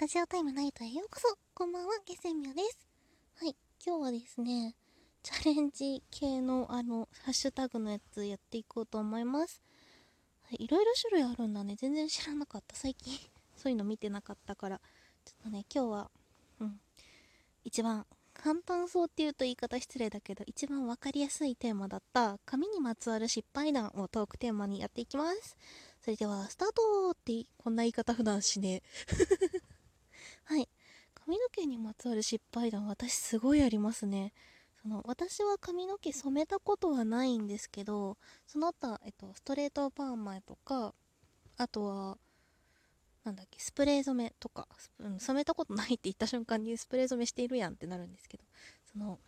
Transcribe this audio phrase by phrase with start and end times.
[0.00, 2.86] ラジオタイムナイトへようこそこんばんは、ゲセミョです。
[3.42, 4.76] はい、今日はですね、
[5.24, 9.60] チャレンジ系のあの、ハッシュタグのやつやっていこうと思います。
[10.42, 11.74] はい、いろいろ種類あるんだね。
[11.74, 12.76] 全然知らなかった。
[12.76, 13.18] 最近
[13.58, 14.80] そういうの見てなかったから。
[15.24, 16.10] ちょっとね、今日は、
[16.60, 16.80] うん、
[17.64, 25.56] 一番簡単そうって言うと言い方失礼だけど、一番分かりやすいテーマだった紙にまつわる失敗談をトークテーマにやっていきます。
[26.00, 28.84] それでは、スタートってこんな言い方普段しね
[30.48, 30.66] はい。
[31.14, 34.32] 髪の毛にまつわる失敗談、私すごいありますね。
[34.80, 38.16] その私は髪の毛染めたことはないんですけど、
[38.46, 40.94] その他、えっと、ストレートパーマとか、
[41.58, 42.16] あとは、
[43.24, 44.66] なんだっけ、スプレー染めとか、
[45.00, 48.44] うん、染めたことないって言った瞬間にスプレー染めしているやんってなるんですけど、
[48.90, 49.18] その、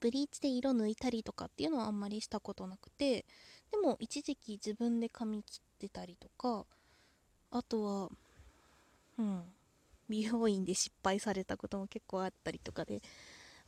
[0.00, 3.24] ブリーチで色抜いたりとかっていうのはあんまりしたことなくて、
[3.70, 6.66] でも一時期自分で髪切ってたりとか、
[7.52, 8.10] あとは、
[9.16, 9.53] うん、
[10.08, 13.02] 美容院で失敗されたことも結構あったりとかで、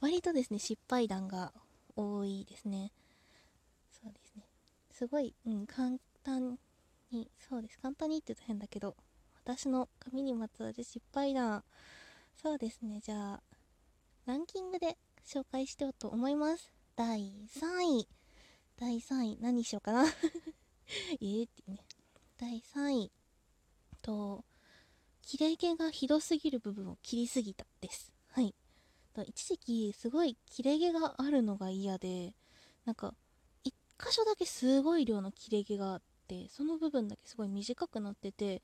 [0.00, 1.52] 割とですね、失敗談が
[1.94, 2.92] 多いですね。
[3.90, 4.44] そうですね。
[4.92, 6.58] すごい、うん、簡単
[7.10, 7.78] に、そうです。
[7.78, 8.96] 簡単にって言うと変だけど、
[9.44, 11.64] 私の髪にまつわる失敗談、
[12.34, 13.00] そうですね。
[13.00, 13.42] じゃあ、
[14.26, 16.72] ランキングで紹介しようと思います。
[16.96, 18.08] 第3位。
[18.76, 20.04] 第3位、何しようかな
[21.20, 21.78] えーってね。
[22.36, 23.12] 第3位
[24.02, 24.44] と、
[25.26, 28.12] 切れ毛がひどすぎる部分を切りすぎたです。
[28.30, 28.54] はい。
[29.26, 32.32] 一時期、すごい切れ毛があるのが嫌で、
[32.84, 33.12] なんか、
[33.64, 38.62] 一箇所だけすごい量の切れ毛があって、その部分だけすごい短くなってて、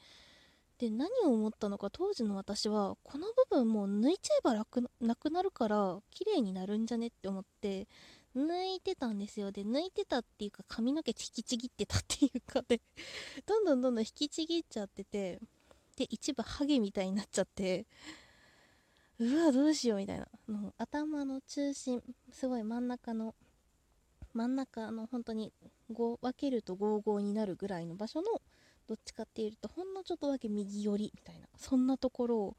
[0.78, 7.88] で、何を思ったのか、当時の私は、この部分もう抜いちゃえば楽なくなるから、綺麗になるんじゃねって思って、
[8.36, 9.50] 抜いてたんですよ。
[9.50, 12.80] で、抜いてたっていうか、髪の毛引きちぎってたっていうかで
[13.46, 15.40] どんどんどんどん引きちぎっちゃってて、
[15.96, 17.86] で一部ハゲみたいになっちゃって
[19.18, 20.26] うわどうしようみたいな。
[20.48, 23.34] の頭の中心すごい真ん中の
[24.34, 25.52] 真ん中の本当に
[25.92, 28.40] 5分けると55になるぐらいの場所の
[28.86, 32.56] どっちかっていうとほんのちょっとだけ右寄りみたいなそんなところ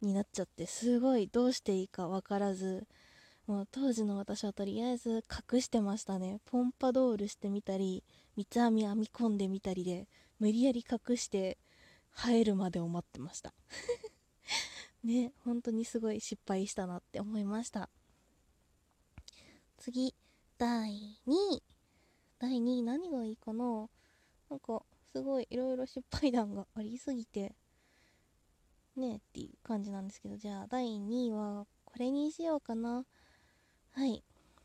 [0.00, 2.86] になっちゃってすごいどうしていいか分からず
[3.46, 6.40] もう当時の私はとりあえず隠してましたね。
[6.46, 8.02] ポンパドールしてみたり
[8.36, 10.08] 三つ編み編み込んでみたりで
[10.40, 11.58] 無理やり隠して
[12.16, 13.52] 生えるまでを待ってました。
[15.04, 17.90] ね本当にすごい失敗したなって思いました。
[19.78, 20.14] 次
[20.58, 21.62] 第2位
[22.38, 23.88] 第2位何がいいかな？
[24.50, 24.82] なんか
[25.12, 27.54] すごいいろいろ失敗談がありすぎて。
[28.96, 30.36] ねっていう感じなんですけど。
[30.38, 33.04] じゃあ第2位はこれにしようかな。
[33.92, 34.24] はい。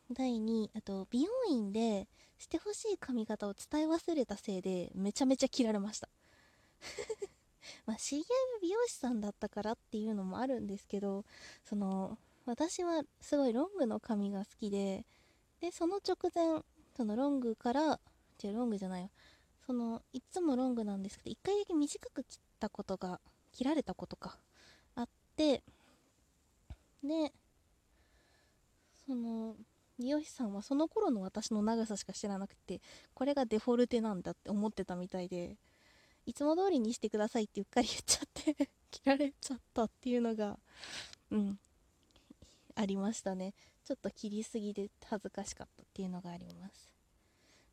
[0.09, 2.07] 第2位あと美容院で
[2.37, 6.09] してほしい髪型を伝え忘れたせいでめちゃめちゃ切られました。
[7.91, 11.25] まあ、知り合いの美容師さんだったからっていうのもあるんですけど
[11.65, 15.03] その私はすごいロングの髪が好きで
[15.59, 16.61] でその直前
[16.95, 17.99] そのロングから
[18.41, 19.09] 違うロングじゃないよ
[19.65, 23.19] そのいつもロングなんですけど1回だけ短く切ったことが
[23.51, 24.37] 切られたことか
[24.95, 25.61] あって
[27.03, 27.33] で
[29.05, 29.57] その
[29.99, 32.79] 美容師さんはその頃の私の長さしか知らなくて
[33.13, 35.57] これがデフォルテなんだって思ってたみたいで
[36.25, 40.59] いつも通りにしてくださいってうっかり言っちゃって 切られちゃったっていうのが、
[41.31, 41.59] うん、
[42.75, 43.53] ありましたね。
[43.83, 46.93] ちょっと切りすぎで恥ずかしかったっていうのがあります。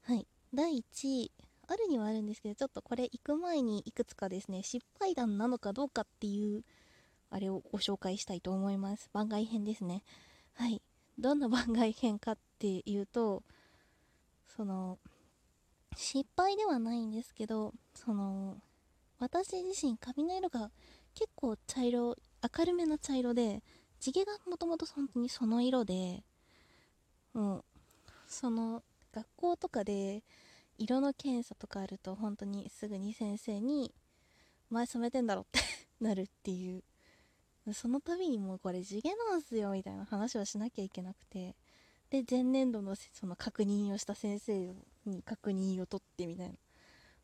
[0.03, 0.27] はい。
[0.55, 1.33] 第1位、
[1.67, 6.65] あるにはあるんですけど、ちょっとこれ行く前にいくつかですね、失敗談なのかどうかっていう、
[7.31, 9.11] あれをご紹介したいと思います。
[9.13, 10.03] 番外編ですね。
[10.55, 10.81] はい。
[11.19, 13.43] どんな番外編かっていうと、
[14.47, 14.99] その、
[16.01, 18.57] 失敗ではないんですけどその
[19.19, 20.71] 私自身髪の色が
[21.13, 22.15] 結構茶色
[22.57, 23.65] 明るめな茶色で
[23.99, 26.23] 地毛がもともと本当にその色で
[27.35, 27.65] もう
[28.29, 30.23] その学校とかで
[30.79, 33.93] 色の検査とかあると本当にすぐに先生に
[34.71, 35.59] 「前染めてんだろ」って
[36.01, 36.85] なるっていう。
[37.75, 41.57] その度にもうこれ地毛なんすよみたいな話をしなきゃいけなくて。
[42.11, 44.75] で前年度のその確認をした先生
[45.07, 46.55] に確認を取ってみたいな。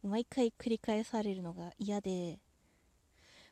[0.02, 2.38] 毎回繰り返されるのが嫌で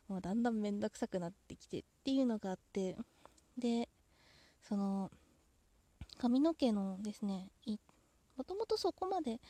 [0.06, 2.94] もうだんだん面倒くさくなってきてっていうのがあって
[3.56, 3.88] で
[4.60, 5.10] その
[6.18, 7.48] 髪の毛のですね
[8.36, 9.40] もともとそこまで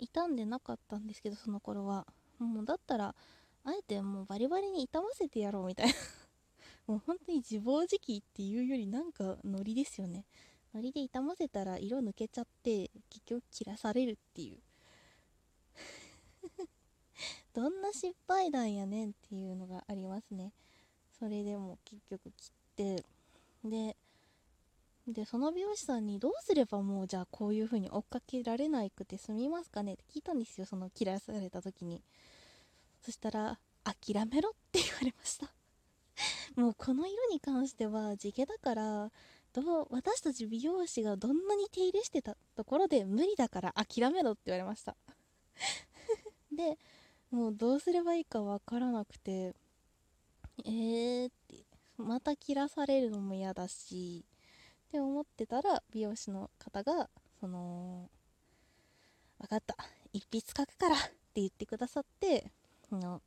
[0.00, 2.06] 傷んでなかったんですけどその頃は。
[2.38, 3.16] もうだったら
[3.64, 5.92] あえてもうバリバリに傷ませてやろうみたいな。
[6.86, 10.24] もう本当に自暴自棄っていうよりなんかノリですよね。
[10.78, 14.58] のりで傷ませたら色抜けちゃって結局切らされるっていう。
[17.52, 20.52] どんな失敗談やねんっていうのがありますね。
[21.18, 23.04] それでも結局切って。
[23.64, 23.96] で
[25.08, 32.04] でその美容師さんにどうすればもうじゃあこういう風に追っかけられなくて済みますかねって聞いたんですよその切らされた時に。
[33.00, 35.52] そしたら諦めろって言われました。
[36.56, 39.10] もうこの色に関しては地毛だから
[39.52, 44.96] どう私たち美容師がどんなに手入れしてたところで無理だから諦めろって言われました。
[46.52, 46.78] で
[47.30, 49.54] もうどうすればいいかわからなくて
[50.64, 51.64] えーって
[51.96, 54.24] また切らされるのも嫌だし
[54.88, 57.10] って思ってたら美容師の方が
[57.40, 58.08] その
[59.38, 59.76] 分かった
[60.12, 62.50] 一筆書くからって言ってくださって
[62.90, 63.20] の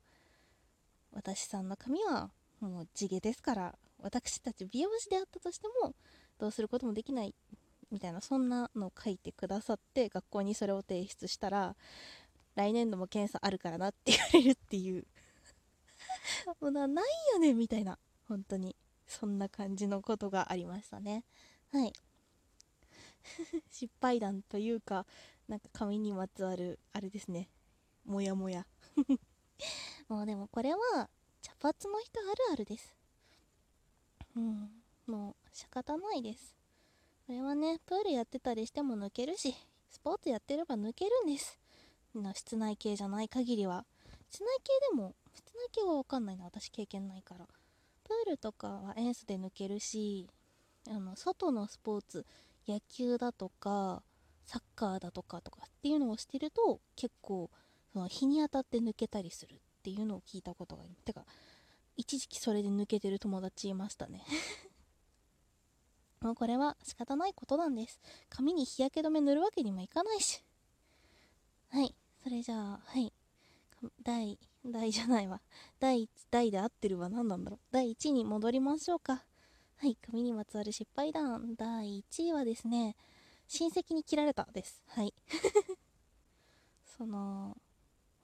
[1.12, 2.30] 私さんの髪は
[2.60, 5.94] もう地毛ですから私たち美容師であったとしても
[6.38, 7.34] どうすることもできない
[7.90, 11.76] みたいなそんなのを書いてくださって学校にそれを提出したら
[12.54, 15.06] 来年度も検査あるからなって言われるっていう。
[16.60, 18.74] もうなないよねみたいな本当に
[19.06, 21.24] そんな感じのことがありましたね。
[21.70, 21.92] はい。
[23.70, 25.06] 失敗談というか
[25.48, 27.48] なんか髪にまつわるあれですね。
[28.04, 28.66] もやもや。
[30.08, 31.08] もうでもこれは
[31.40, 33.01] 茶髪の人あるあるです。
[34.36, 34.70] うん。
[35.06, 36.54] もう仕方ないです。
[37.26, 39.54] これはねプールやってたりしても抜けるし
[39.90, 41.58] スポーツやってれば抜けるんです。
[42.14, 43.84] の室内系じゃない限りは。
[44.30, 46.44] 室内系でも室内系は分かんないな。
[46.44, 47.46] 私経験ないから。
[48.04, 50.28] プールとかはエンスで抜けるし
[50.88, 52.26] あの外のスポーツ
[52.68, 54.02] 野球だとか
[54.44, 57.50] サッカーだとかとかっていうのをしてると結構
[57.92, 60.94] その日に当たって抜けたりするっていうのを聞いたことがある。
[61.04, 61.24] てか
[61.96, 64.24] 一時期それで抜けてる友達いましたね。
[66.20, 68.00] もうこれは仕方ないことなんです。
[68.28, 70.42] 髪に日焼け止め塗るわけにもいかないし。
[71.68, 71.94] はい。
[72.22, 73.12] それじゃあはい。
[74.02, 75.40] 第第じゃないわ。
[75.80, 77.60] 第1第で合ってるは何なんだろう。
[77.72, 79.24] 第1に戻りましょうか。
[79.76, 79.96] はい。
[79.96, 81.56] 髪にまつわる失敗談。
[81.56, 82.96] 第1位はですね
[83.48, 84.82] 親戚に切られたです。
[84.86, 85.12] はい。
[86.86, 87.56] その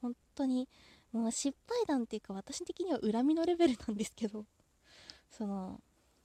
[0.01, 0.69] 本当に
[1.13, 4.45] もう失敗談っていうか私的には恨みのレベルなんですけど
[5.31, 5.81] その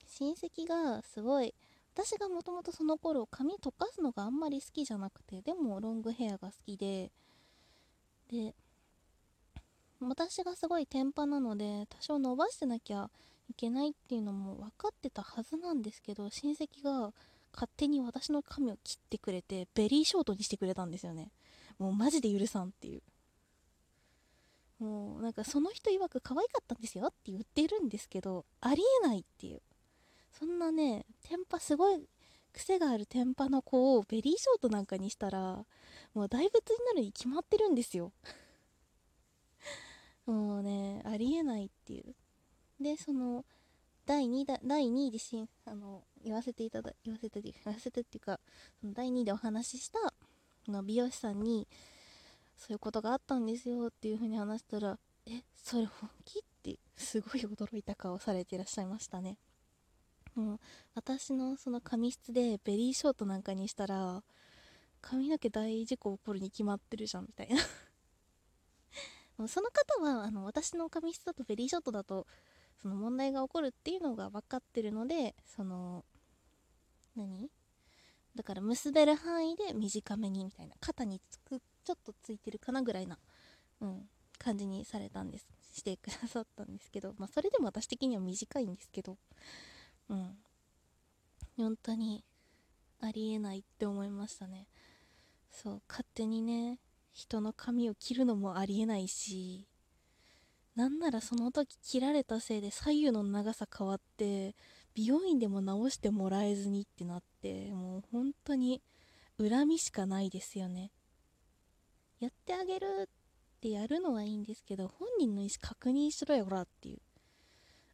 [0.08, 1.54] 親戚がすごい
[1.96, 7.12] 私がもともとその頃髪溶かすのがあんまり好きじゃなくてでもロングヘアが好きで
[8.32, 8.54] で
[10.02, 13.10] 私がすごい天パなので多少伸ばしてなきゃ
[13.50, 17.14] いけないっていうのも分かってたはずなんですけど親戚が
[17.54, 21.32] 勝手に私の髪を切ってくれてベリーショートにしてくれたんですよね。
[21.78, 23.04] もうマジで許さんっていう。
[24.84, 29.62] もうなんかその人曰く可愛かったんですよって言ってるんですけどありえないっていう。
[30.38, 32.10] そんなねテンパすごい
[32.52, 35.66] 癖があるテンパの子をベリーショートなんかにしたら
[36.14, 38.12] もう大仏になるに決まってるんですよ。
[40.26, 42.14] もうねありえないっていう。
[42.82, 43.46] でその
[44.06, 48.42] 第2だ第2位でしあの言わせていただ言わせて言わせてっていうか
[48.82, 50.14] その第2位でお話しした
[50.82, 51.70] 美容師さんに
[52.64, 56.40] そういうことがあったんですよっていう風に話したらえそれ本気？
[56.40, 59.38] ってすごい驚いた顔されていらっしゃいましたね。
[60.34, 60.60] もう
[60.96, 64.24] 私のその髪質でベリーショートなんかにしたら
[65.02, 67.58] 髪の毛大事故起こるに決まってるじゃんみたいな。
[69.38, 72.28] もうその方はあの私の髪質だとベリーショートだと
[72.82, 76.06] その問題が起こるっていうのが分かってるのでその
[77.18, 77.52] 何？
[78.36, 83.18] だから結べる範囲で短めにみたいな肩につくちょっとついてるかなぐらいな、
[83.82, 89.18] うん、感じにされたんですしてくださったんですけどまあそれでも私的には短いんですけど
[90.10, 90.38] うん。
[91.58, 92.24] 本当に
[93.00, 94.68] ありえないって思いましたね。
[95.52, 96.80] そう勝手にね
[97.12, 99.68] 人の髪を切るのもありえないし
[100.76, 104.56] なんならその時切られたせいで左右の長さ変わって
[104.96, 108.82] 美容院でも直してもらえずにってなってもう本当に
[109.38, 110.92] 恨みしかないですよね。
[112.20, 113.08] やってあげるっ
[113.62, 117.00] てやるのはいいんですけど本人の意思確認しろよほらっていう。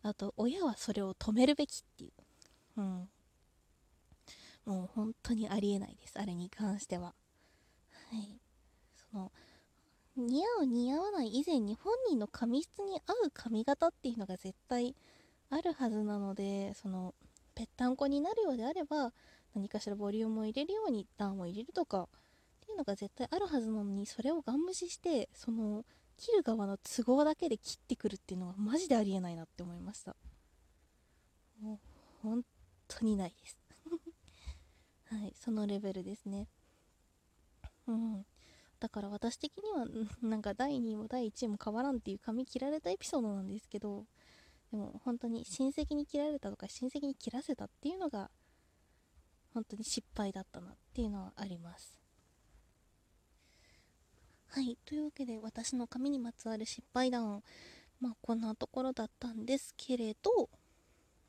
[0.02, 2.82] あと親はそれを止めるべきっていう。
[2.82, 3.10] うん。
[4.66, 7.08] もう本当にありえないですあれに関しては。
[7.08, 8.40] はい。
[9.12, 9.32] その
[10.16, 14.96] 似合う似合わない以前に本人の髪質に合う髪型っていうのが絶対
[15.50, 17.16] あるはずなのでその
[17.56, 19.14] ぺったんこになるようであれば
[19.56, 22.08] 何かしらボリュームを入れるように段を入れるとか
[22.70, 25.86] いうのが絶対あるはずなのにそれをガン無視してその
[26.18, 30.16] 切る側の都合だけで切ってくるっていうのはマジでありえないなって思いました。
[31.62, 31.80] もう
[32.22, 32.44] 本
[32.88, 33.58] 当にないです。
[35.16, 36.48] はいそのレベルですね。
[37.88, 38.26] うん。
[38.80, 39.86] だから私的には
[40.22, 44.06] なんか第2位も第1位も変わらんっていう髪切られたエピソードなんですけど
[44.72, 48.32] でも本当に親戚に切られたとか親戚に切らせたっていうのが
[49.54, 51.99] 本当に失敗だったなっていうのはあります。
[54.50, 54.78] はい。
[54.86, 57.44] というわけで私の髪にまつわる失敗談
[58.02, 60.50] まあこんなところだったんですけれど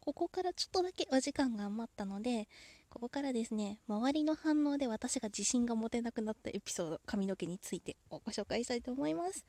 [0.00, 2.48] ここからちょっとだけお時間が余ったので
[2.88, 9.44] ここからですね周りの反応で私が自信が持てなくなったエピソード髪の毛についてをご紹介したいと思います。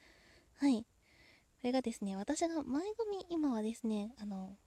[0.58, 0.82] はい。
[0.84, 0.86] こ
[1.64, 4.58] れがですね私が前髪今はですねあの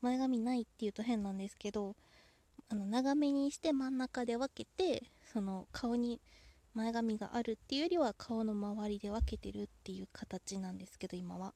[0.00, 1.96] 前髪ないっていうと変なんですけど
[2.68, 6.20] あの長めにして真ん中で分けてその顔に
[6.76, 11.54] 前髪があるっていうよりは顔の周りで分けてるっていう形なんですけど今は。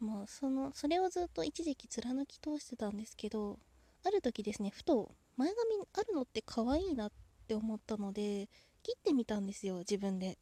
[0.00, 3.58] もうそのそれをずっと一時期貫き通してたんですけど
[4.04, 5.58] ある時ですねふと前髪
[5.94, 7.12] あるのって可愛いなっ
[7.48, 8.50] て思ったので
[8.82, 10.38] 切ってみたんですよ自分で。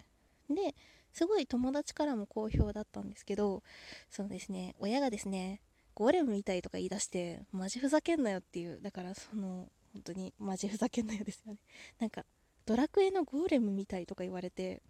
[0.49, 0.75] で
[1.13, 3.63] すごい友達からも好評だったんですけど
[4.11, 5.63] そうですね親がですね
[5.95, 11.59] ゴーレムみたいとか言い出してマジふざけんなよっていうだからその本当にマジふざけんなよですよね。
[12.01, 12.25] なんか
[12.67, 14.83] ドラクエのゴーレムみたいとか言われて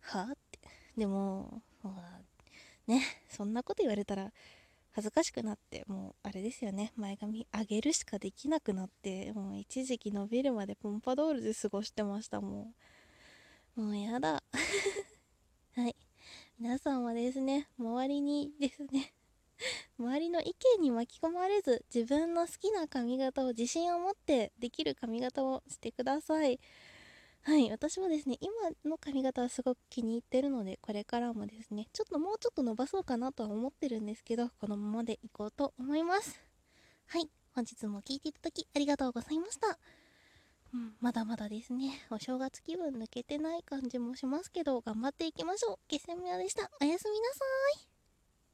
[0.00, 0.22] はあ？
[0.32, 0.60] って。
[0.96, 2.20] でもまあ
[2.86, 4.30] ねそんなこと言われたら
[4.92, 6.92] 恥ずかしくなってもうあれですよね。
[6.96, 12.72] 前髪上げるしかできなくなってもう一時期伸びるまでポンパドールで過ごしてましたも
[13.76, 14.42] うもうやだ。
[15.74, 15.96] はい。
[16.58, 19.14] 皆さんはですね周りにですね
[19.98, 26.60] 周りの意見に巻き込まれず自分の好きな髪型を自信を持ってできる髪型をしてください
[27.42, 28.52] はい私はですね今
[28.84, 36.40] の髪型はすごく気に入ってるのでこれからもですねちょっともうちょっと伸ばそうかなとは思ってるんですけどこのままでいこうと思います
[37.06, 39.78] はい本日も聴いていただきありがとうございました
[40.74, 42.00] うん、まだまだですね。
[42.10, 45.78] お正月気分抜けてない感じもしますけど、頑張っていきましょう。
[45.86, 46.70] 気仙沼でした。
[46.80, 47.40] おやすみなさ
[47.84, 47.91] い。